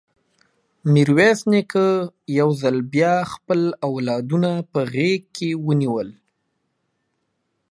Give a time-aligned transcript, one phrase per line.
[0.93, 1.87] ميرويس نيکه
[2.39, 6.09] يو ځل بيا خپل اولادونه په غېږ کې ونيول.